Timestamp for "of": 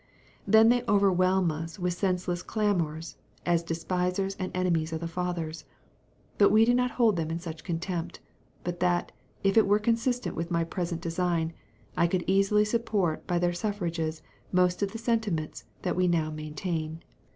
4.91-4.99, 14.81-14.91